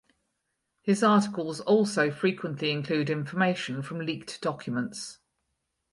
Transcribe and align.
His 0.81 1.03
articles 1.03 1.59
also 1.59 2.09
frequently 2.09 2.71
include 2.71 3.07
information 3.11 3.83
from 3.83 3.99
leaked 3.99 4.41
documents. 4.41 5.19